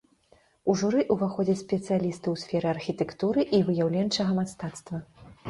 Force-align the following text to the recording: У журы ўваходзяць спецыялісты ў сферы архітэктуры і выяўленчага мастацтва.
У 0.71 0.73
журы 0.81 1.03
ўваходзяць 1.15 1.55
спецыялісты 1.65 2.27
ў 2.33 2.43
сферы 2.45 2.67
архітэктуры 2.73 3.47
і 3.59 3.61
выяўленчага 3.69 4.31
мастацтва. 4.41 4.97